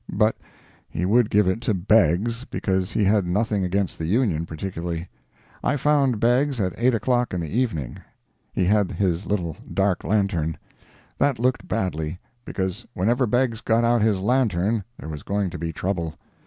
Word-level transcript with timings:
But 0.11 0.35
he 0.89 1.05
would 1.05 1.29
give 1.29 1.47
it 1.47 1.61
to 1.61 1.75
Beggs, 1.75 2.43
because 2.43 2.91
he 2.91 3.03
had 3.03 3.27
nothing 3.27 3.63
against 3.63 3.99
the 3.99 4.07
Union 4.07 4.47
particularly. 4.47 5.07
I 5.63 5.77
found 5.77 6.19
Beggs 6.19 6.59
at 6.59 6.73
8 6.75 6.95
o'clock 6.95 7.35
in 7.35 7.39
the 7.39 7.55
evening. 7.55 7.97
He 8.51 8.65
had 8.65 8.93
his 8.93 9.27
little 9.27 9.55
dark 9.71 10.03
lantern. 10.03 10.57
That 11.19 11.37
looked 11.37 11.67
badly. 11.67 12.17
Because 12.45 12.83
whenever 12.95 13.27
Beggs 13.27 13.61
got 13.61 13.83
out 13.83 14.01
his 14.01 14.19
lantern 14.21 14.83
there 14.97 15.07
was 15.07 15.21
going 15.21 15.51
to 15.51 15.59
be 15.59 15.71
trouble. 15.71 16.15